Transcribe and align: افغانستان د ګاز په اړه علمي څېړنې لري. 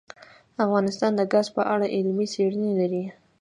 افغانستان 0.65 1.11
د 1.15 1.21
ګاز 1.31 1.47
په 1.55 1.61
اړه 1.73 1.85
علمي 1.95 2.27
څېړنې 2.33 2.71
لري. 2.79 3.03